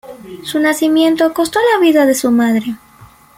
Su 0.43 0.57
nacimiento 0.59 1.31
costó 1.31 1.59
la 1.75 1.79
vida 1.79 2.01
a 2.01 2.13
su 2.15 2.31
madre. 2.31 2.75